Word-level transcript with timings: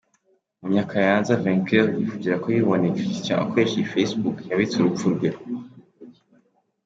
Munyakayanza 0.61 1.41
Vainqueur 1.43 1.87
yivugira 1.99 2.35
ko 2.43 2.47
yiboneye 2.55 2.93
Christian 2.97 3.39
akoresha 3.43 3.75
iyi 3.77 3.91
Facebook 3.93 4.37
yabitse 4.49 4.75
urupfu 4.77 5.05
rwe. 5.15 5.29